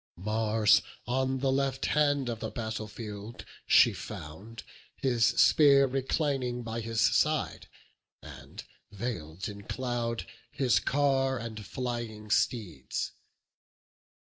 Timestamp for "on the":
1.05-1.51